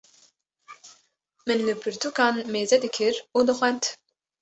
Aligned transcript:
min 1.45 1.59
li 1.67 1.75
pirtûkan 1.81 2.35
mêze 2.53 2.77
dikir 2.83 3.15
û 3.37 3.39
dixwend. 3.47 3.83